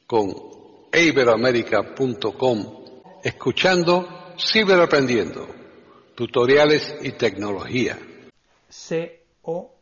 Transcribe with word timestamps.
con 0.05 0.35
iberoamerica.com, 0.93 2.85
escuchando 3.23 4.35
Ciberaprendiendo 4.37 5.56
tutoriales 6.17 6.97
y 7.03 7.11
tecnología. 7.11 7.97
C-O-M-P-R-E-S-S. 8.69 9.78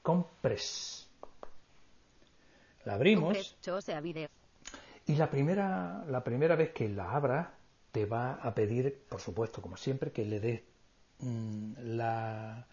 Compress. 0.00 1.10
La 2.84 2.94
abrimos. 2.94 3.56
Y 5.06 5.16
la 5.16 5.28
primera, 5.28 6.04
la 6.06 6.22
primera 6.22 6.54
vez 6.54 6.70
que 6.70 6.88
la 6.88 7.10
abras, 7.10 7.48
te 7.90 8.06
va 8.06 8.34
a 8.34 8.54
pedir, 8.54 9.02
por 9.08 9.20
supuesto, 9.20 9.60
como 9.60 9.76
siempre, 9.76 10.12
que 10.12 10.24
le 10.24 10.38
des 10.38 10.62
mm, 11.18 11.72
la, 11.96 12.68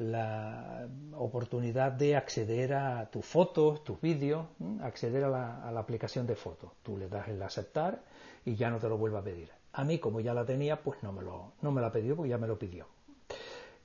la 0.00 0.88
oportunidad 1.12 1.92
de 1.92 2.16
acceder 2.16 2.72
a 2.72 3.10
tus 3.10 3.24
fotos, 3.26 3.84
tus 3.84 4.00
vídeos, 4.00 4.46
acceder 4.80 5.24
a 5.24 5.28
la, 5.28 5.62
a 5.62 5.70
la, 5.70 5.80
aplicación 5.80 6.26
de 6.26 6.36
fotos. 6.36 6.72
Tú 6.82 6.96
le 6.96 7.08
das 7.08 7.28
el 7.28 7.42
aceptar 7.42 8.02
y 8.46 8.54
ya 8.54 8.70
no 8.70 8.78
te 8.78 8.88
lo 8.88 8.96
vuelve 8.96 9.18
a 9.18 9.22
pedir. 9.22 9.50
A 9.74 9.84
mí, 9.84 9.98
como 9.98 10.20
ya 10.20 10.32
la 10.32 10.46
tenía, 10.46 10.82
pues 10.82 11.02
no 11.02 11.12
me, 11.12 11.22
lo, 11.22 11.52
no 11.60 11.70
me 11.70 11.82
la 11.82 11.92
pidió 11.92 12.16
porque 12.16 12.30
ya 12.30 12.38
me 12.38 12.46
lo 12.46 12.58
pidió. 12.58 12.86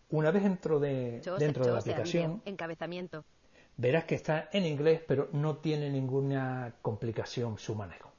Una 0.09 0.31
vez 0.31 0.44
dentro 0.44 0.80
de, 0.80 1.22
dentro 1.38 1.66
de 1.66 1.74
la 1.74 1.80
aplicación, 1.80 2.42
encabezamiento. 2.46 3.26
verás 3.76 4.06
que 4.06 4.16
está 4.16 4.50
en 4.53 4.66
inglés, 4.66 5.02
pero 5.06 5.28
no 5.34 5.58
tiene 5.58 5.90
ninguna 5.90 6.76
complicación 6.82 7.59
su 7.59 7.76
manejo. 7.76 8.09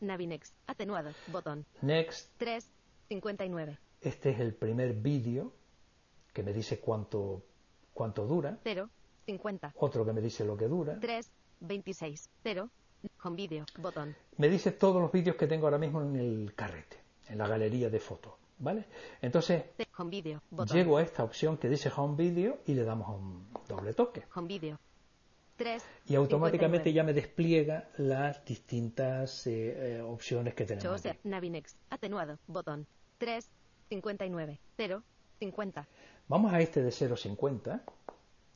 Navinex, 0.00 0.52
atenuado, 0.66 1.10
botón. 1.28 1.64
Next. 1.80 2.38
3.59. 2.38 3.78
Este 4.02 4.30
es 4.30 4.40
el 4.40 4.54
primer 4.54 4.92
vídeo 4.92 5.52
que 6.36 6.42
me 6.42 6.52
dice 6.52 6.78
cuánto, 6.80 7.42
cuánto 7.94 8.26
dura. 8.26 8.58
0, 8.62 8.90
50. 9.24 9.72
Otro 9.78 10.04
que 10.04 10.12
me 10.12 10.20
dice 10.20 10.44
lo 10.44 10.54
que 10.54 10.68
dura. 10.68 10.98
3, 11.00 11.30
26. 11.60 12.28
0, 12.42 12.68
con 13.16 13.34
vídeo, 13.34 13.64
botón. 13.78 14.14
Me 14.36 14.50
dice 14.50 14.72
todos 14.72 15.00
los 15.00 15.10
vídeos 15.10 15.36
que 15.36 15.46
tengo 15.46 15.66
ahora 15.66 15.78
mismo 15.78 16.02
en 16.02 16.14
el 16.16 16.52
carrete, 16.54 16.98
en 17.28 17.38
la 17.38 17.48
galería 17.48 17.88
de 17.88 17.98
fotos. 18.00 18.34
¿Vale? 18.58 18.84
Entonces, 19.22 19.64
home 19.96 20.10
video, 20.10 20.42
llego 20.70 20.98
a 20.98 21.02
esta 21.02 21.24
opción 21.24 21.56
que 21.56 21.70
dice 21.70 21.90
Home 21.94 22.16
Video 22.16 22.58
y 22.66 22.74
le 22.74 22.84
damos 22.84 23.08
un 23.08 23.46
doble 23.66 23.94
toque. 23.94 24.24
Home 24.34 24.48
Video. 24.48 24.78
3, 25.56 25.82
y 26.08 26.14
automáticamente 26.16 26.90
59. 26.90 26.92
ya 26.92 27.02
me 27.02 27.12
despliega 27.14 27.88
las 27.96 28.44
distintas 28.44 29.46
eh, 29.46 29.96
eh, 29.96 30.00
opciones 30.02 30.52
que 30.52 30.66
tenemos. 30.66 30.84
Chose, 30.84 31.18
Navinex, 31.24 31.76
atenuado, 31.88 32.38
botón. 32.46 32.86
3, 33.18 33.50
59, 33.88 34.60
0, 34.76 35.02
50. 35.38 35.86
Vamos 36.28 36.52
a 36.52 36.60
este 36.60 36.82
de 36.82 36.90
0.50. 36.90 37.80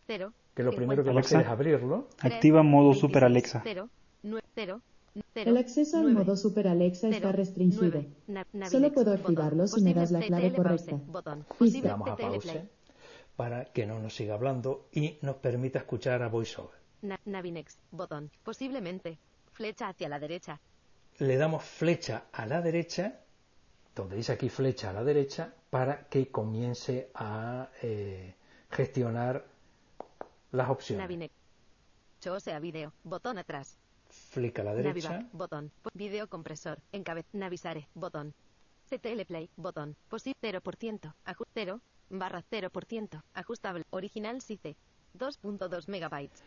0. 0.07 0.33
Que 0.55 0.63
lo 0.63 0.73
primero 0.73 1.05
que 1.05 1.11
va 1.11 1.17
a 1.17 1.21
hacer 1.21 1.43
es 1.43 1.47
abrirlo. 1.47 2.09
Activa 2.21 2.63
modo 2.63 2.95
Super 2.95 3.25
Alexa. 3.25 3.61
0, 3.65 3.89
9, 4.23 4.47
0, 4.55 4.81
el 5.35 5.57
acceso 5.57 5.99
al 5.99 6.13
modo 6.13 6.37
Super 6.37 6.69
Alexa 6.69 7.09
está 7.09 7.33
restringido. 7.33 8.05
Solo 8.71 8.93
puedo 8.93 9.13
activarlo 9.13 9.67
si 9.67 9.83
me 9.83 9.95
das 9.95 10.11
la 10.11 10.21
clave 10.21 10.53
correcta. 10.53 11.01
Le 11.59 11.83
damos 11.83 12.09
a 12.09 12.17
pause 12.17 12.69
para 13.37 13.65
que 13.65 13.87
no 13.87 13.99
nos 13.99 14.15
siga 14.15 14.35
hablando 14.35 14.89
y 14.93 15.19
nos 15.23 15.37
permita 15.37 15.81
escuchar 15.81 16.23
a 16.23 16.29
VoiceOver. 16.29 16.79
Navinex, 17.25 17.79
botón. 17.91 18.31
Posiblemente. 18.45 19.19
Flecha 19.53 19.89
hacia 19.89 20.09
la 20.09 20.19
derecha. 20.19 20.61
Le 21.19 21.37
damos 21.37 21.65
flecha 21.65 22.25
a 22.33 22.47
la 22.47 22.61
derecha, 22.61 23.21
donde 23.95 24.17
dice 24.17 24.33
aquí 24.33 24.49
flecha 24.49 24.91
a 24.91 24.93
la 24.93 25.05
derecha, 25.05 25.55
para 25.71 26.09
que 26.09 26.31
comience 26.31 27.11
a 27.15 27.69
eh, 27.83 28.35
gestionar 28.71 29.45
las 30.51 30.69
opciones. 30.69 31.05
Navinex. 31.05 31.35
Chose 32.21 32.53
a 32.53 32.59
video. 32.59 32.93
Botón 33.05 33.39
atrás. 33.39 33.79
Flick 34.09 34.59
a 34.59 34.65
la 34.65 34.75
derecha. 34.75 35.11
Navibar, 35.11 35.33
botón. 35.33 35.71
Video 35.95 36.29
compresor. 36.29 36.81
Encabez. 36.93 37.27
Navisare. 37.33 37.89
Botón. 37.95 38.35
CTL 38.91 39.25
Play. 39.25 39.49
Botón. 39.57 39.97
Posit 40.09 40.37
0%. 40.43 41.15
Ajuste 41.25 41.53
0. 41.55 41.81
Barra 42.11 42.43
0%. 42.51 43.23
Ajustable. 43.35 43.85
Original 43.91 44.43
SICE. 44.43 44.77
2.2 45.17 45.89
megabytes. 45.89 46.43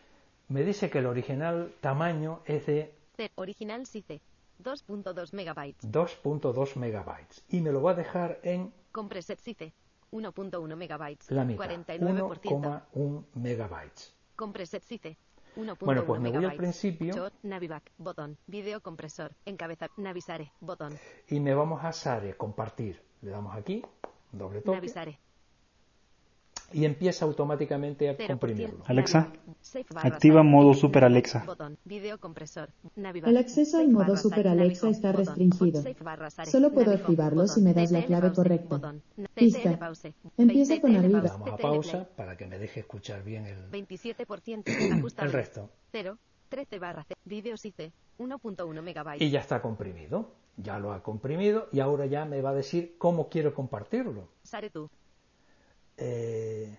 Me 0.48 0.62
dice 0.62 0.90
que 0.90 0.98
el 0.98 1.06
original 1.06 1.72
tamaño 1.80 2.40
es 2.44 2.66
de... 2.66 2.94
C 3.16 3.32
original 3.36 3.86
SICE. 3.86 4.20
2.2 4.62 5.32
megabytes. 5.32 5.90
2.2 5.90 6.76
megabytes. 6.76 7.42
Y 7.48 7.60
me 7.62 7.72
lo 7.72 7.82
va 7.82 7.92
a 7.92 7.94
dejar 7.94 8.38
en... 8.42 8.72
Compreset 8.94 9.40
SICE. 9.40 9.72
1.1 10.12 10.76
megabytes. 10.76 11.28
La 11.32 11.44
mitad. 11.44 11.68
49%. 11.68 12.40
1,1 12.94 13.24
megabytes. 13.34 14.14
Compreset 14.36 14.84
CICE. 14.84 15.16
1.1 15.56 15.78
Bueno, 15.80 16.04
pues 16.06 16.20
me 16.20 16.30
voy 16.30 16.44
al 16.44 16.54
principio 16.54 17.32
Naviback, 17.42 17.90
botón. 17.98 18.38
Video 18.46 18.80
compresor. 18.80 19.34
Encabeza. 19.46 19.88
Navisare, 19.96 20.52
botón. 20.60 20.96
y 21.28 21.40
me 21.40 21.54
vamos 21.54 21.84
a 21.84 21.90
Sare, 21.92 22.36
compartir. 22.36 23.02
Le 23.22 23.32
damos 23.32 23.56
aquí, 23.56 23.82
doble 24.30 24.60
toque, 24.60 24.76
Navisare. 24.76 25.18
Y 26.72 26.84
empieza 26.84 27.24
automáticamente 27.24 28.08
a 28.08 28.16
0%. 28.16 28.26
comprimirlo. 28.26 28.84
Alexa, 28.86 29.32
activa 29.96 30.42
modo 30.42 30.74
Super 30.74 31.04
Alexa. 31.04 31.44
El 32.96 33.36
acceso 33.36 33.78
al 33.78 33.88
modo 33.88 34.16
Super. 34.16 34.48
Alexa 34.48 34.88
está 34.88 35.12
restringido. 35.12 35.82
Solo 36.44 36.72
puedo 36.72 36.92
activarlo 36.92 37.46
si 37.46 37.60
me 37.60 37.74
das 37.74 37.90
la 37.90 38.04
clave 38.04 38.32
correcta. 38.32 38.94
Pista. 39.34 39.78
Empieza 40.36 40.80
con 40.80 40.96
arriba. 40.96 41.20
Vamos 41.20 41.50
a 41.50 41.56
pausa 41.56 42.08
para 42.16 42.36
que 42.36 42.46
me 42.46 42.58
deje 42.58 42.80
escuchar 42.80 43.22
bien 43.22 43.46
el, 43.46 43.70
27% 43.70 44.64
ajustable. 44.98 45.30
el 45.30 45.32
resto. 45.32 45.70
0, 45.92 46.18
13 46.48 46.78
barra 46.78 47.04
C. 47.04 47.14
Videos 47.24 47.64
IC. 47.64 47.92
1.1 48.18 48.82
megabytes. 48.82 49.26
Y 49.26 49.30
ya 49.30 49.40
está 49.40 49.60
comprimido. 49.60 50.32
Ya 50.56 50.78
lo 50.78 50.92
ha 50.92 51.02
comprimido 51.02 51.68
y 51.72 51.80
ahora 51.80 52.06
ya 52.06 52.24
me 52.24 52.40
va 52.40 52.50
a 52.50 52.54
decir 52.54 52.94
cómo 52.98 53.28
quiero 53.28 53.54
compartirlo. 53.54 54.28
Sare 54.44 54.70
tú. 54.70 54.88
Eh, 55.96 56.76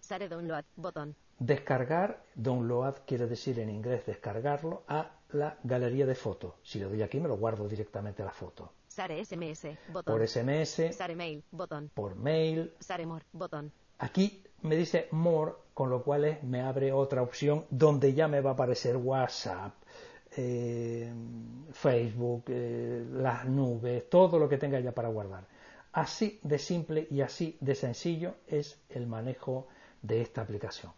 Sare 0.00 0.28
download. 0.28 0.64
Botón. 0.76 1.14
descargar, 1.38 2.22
download 2.34 2.94
quiere 3.06 3.26
decir 3.26 3.58
en 3.60 3.70
inglés 3.70 4.04
descargarlo 4.06 4.82
a 4.88 5.10
la 5.32 5.58
galería 5.62 6.06
de 6.06 6.14
fotos. 6.14 6.54
Si 6.62 6.78
le 6.78 6.86
doy 6.86 7.02
aquí 7.02 7.20
me 7.20 7.28
lo 7.28 7.36
guardo 7.36 7.68
directamente 7.68 8.22
a 8.22 8.26
la 8.26 8.32
foto. 8.32 8.72
Sare 8.88 9.24
SMS. 9.24 9.76
Botón. 9.92 10.14
Por 10.14 10.26
SMS, 10.26 10.92
Sare 10.96 11.14
mail. 11.14 11.44
Botón. 11.50 11.90
por 11.94 12.16
mail. 12.16 12.72
Sare 12.80 13.06
more. 13.06 13.24
Botón. 13.32 13.70
Aquí 13.98 14.42
me 14.62 14.76
dice 14.76 15.08
more, 15.12 15.52
con 15.74 15.90
lo 15.90 16.02
cual 16.02 16.38
me 16.42 16.60
abre 16.62 16.92
otra 16.92 17.22
opción 17.22 17.64
donde 17.70 18.14
ya 18.14 18.26
me 18.28 18.40
va 18.40 18.50
a 18.50 18.52
aparecer 18.54 18.96
WhatsApp, 18.96 19.74
eh, 20.36 21.12
Facebook, 21.72 22.44
eh, 22.48 23.04
las 23.12 23.44
nubes, 23.46 24.08
todo 24.08 24.38
lo 24.38 24.48
que 24.48 24.56
tenga 24.58 24.80
ya 24.80 24.92
para 24.92 25.08
guardar. 25.08 25.44
Así 25.92 26.38
de 26.42 26.58
simple 26.58 27.06
y 27.10 27.22
así 27.22 27.56
de 27.60 27.74
sencillo 27.74 28.34
es 28.46 28.80
el 28.90 29.06
manejo 29.06 29.68
de 30.02 30.20
esta 30.20 30.42
aplicación. 30.42 30.92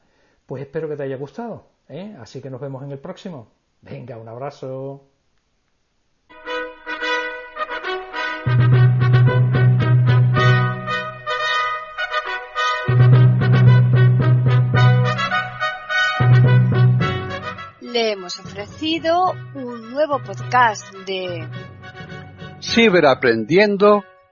Pues 0.46 0.62
espero 0.62 0.88
que 0.88 0.96
te 0.96 1.04
haya 1.04 1.16
gustado, 1.16 1.66
¿eh? 1.88 2.16
así 2.20 2.40
que 2.40 2.50
nos 2.50 2.60
vemos 2.60 2.82
en 2.82 2.90
el 2.90 2.98
próximo. 2.98 3.48
Venga, 3.82 4.18
un 4.18 4.28
abrazo. 4.28 5.06
Le 17.80 18.12
hemos 18.12 18.38
ofrecido 18.38 19.32
un 19.54 19.90
nuevo 19.90 20.18
podcast 20.22 20.94
de 21.06 21.48
Ciberaprendiendo, 22.60 24.04